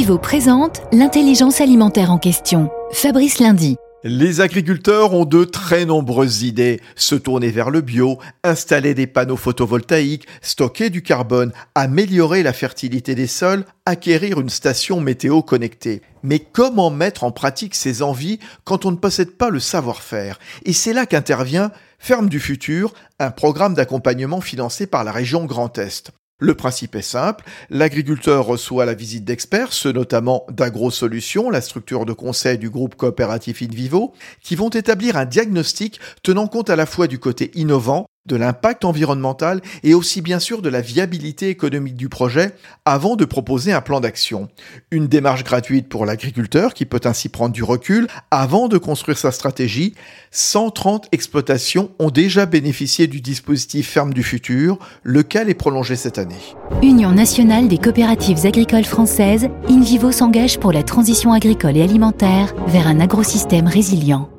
InVivo 0.00 0.16
présente 0.16 0.80
l'intelligence 0.92 1.60
alimentaire 1.60 2.10
en 2.10 2.16
question. 2.16 2.70
Fabrice 2.90 3.38
Lundi. 3.38 3.76
Les 4.02 4.40
agriculteurs 4.40 5.12
ont 5.12 5.26
de 5.26 5.44
très 5.44 5.84
nombreuses 5.84 6.42
idées. 6.42 6.80
Se 6.96 7.14
tourner 7.14 7.50
vers 7.50 7.68
le 7.68 7.82
bio, 7.82 8.18
installer 8.42 8.94
des 8.94 9.06
panneaux 9.06 9.36
photovoltaïques, 9.36 10.26
stocker 10.40 10.88
du 10.88 11.02
carbone, 11.02 11.52
améliorer 11.74 12.42
la 12.42 12.54
fertilité 12.54 13.14
des 13.14 13.26
sols, 13.26 13.66
acquérir 13.84 14.40
une 14.40 14.48
station 14.48 15.02
météo 15.02 15.42
connectée. 15.42 16.00
Mais 16.22 16.38
comment 16.38 16.88
mettre 16.88 17.22
en 17.22 17.30
pratique 17.30 17.74
ces 17.74 18.00
envies 18.00 18.38
quand 18.64 18.86
on 18.86 18.92
ne 18.92 18.96
possède 18.96 19.32
pas 19.32 19.50
le 19.50 19.60
savoir-faire? 19.60 20.38
Et 20.64 20.72
c'est 20.72 20.94
là 20.94 21.04
qu'intervient 21.04 21.72
Ferme 21.98 22.30
du 22.30 22.40
futur, 22.40 22.94
un 23.18 23.30
programme 23.30 23.74
d'accompagnement 23.74 24.40
financé 24.40 24.86
par 24.86 25.04
la 25.04 25.12
région 25.12 25.44
Grand 25.44 25.76
Est. 25.76 26.10
Le 26.42 26.54
principe 26.54 26.96
est 26.96 27.02
simple, 27.02 27.44
l'agriculteur 27.68 28.46
reçoit 28.46 28.86
la 28.86 28.94
visite 28.94 29.24
d'experts, 29.24 29.74
ceux 29.74 29.92
notamment 29.92 30.46
d'AgroSolutions, 30.50 31.50
la 31.50 31.60
structure 31.60 32.06
de 32.06 32.14
conseil 32.14 32.56
du 32.56 32.70
groupe 32.70 32.94
coopératif 32.94 33.60
InVivo, 33.60 34.14
qui 34.42 34.56
vont 34.56 34.70
établir 34.70 35.18
un 35.18 35.26
diagnostic 35.26 36.00
tenant 36.22 36.46
compte 36.46 36.70
à 36.70 36.76
la 36.76 36.86
fois 36.86 37.08
du 37.08 37.18
côté 37.18 37.50
innovant 37.54 38.06
de 38.30 38.36
l'impact 38.36 38.84
environnemental 38.84 39.60
et 39.82 39.92
aussi 39.92 40.22
bien 40.22 40.38
sûr 40.38 40.62
de 40.62 40.68
la 40.68 40.80
viabilité 40.80 41.48
économique 41.48 41.96
du 41.96 42.08
projet 42.08 42.54
avant 42.84 43.16
de 43.16 43.24
proposer 43.24 43.72
un 43.72 43.80
plan 43.80 44.00
d'action. 44.00 44.48
Une 44.90 45.08
démarche 45.08 45.44
gratuite 45.44 45.88
pour 45.88 46.06
l'agriculteur 46.06 46.72
qui 46.72 46.86
peut 46.86 47.00
ainsi 47.04 47.28
prendre 47.28 47.52
du 47.52 47.62
recul 47.62 48.06
avant 48.30 48.68
de 48.68 48.78
construire 48.78 49.18
sa 49.18 49.32
stratégie. 49.32 49.94
130 50.30 51.08
exploitations 51.12 51.90
ont 51.98 52.10
déjà 52.10 52.46
bénéficié 52.46 53.06
du 53.06 53.20
dispositif 53.20 53.90
Ferme 53.90 54.14
du 54.14 54.22
futur, 54.22 54.78
lequel 55.02 55.50
est 55.50 55.54
prolongé 55.54 55.96
cette 55.96 56.18
année. 56.18 56.36
Union 56.82 57.10
nationale 57.10 57.68
des 57.68 57.78
coopératives 57.78 58.46
agricoles 58.46 58.84
françaises, 58.84 59.48
InVivo 59.68 60.12
s'engage 60.12 60.58
pour 60.58 60.72
la 60.72 60.82
transition 60.82 61.32
agricole 61.32 61.76
et 61.76 61.82
alimentaire 61.82 62.54
vers 62.68 62.86
un 62.86 63.00
agrosystème 63.00 63.66
résilient. 63.66 64.30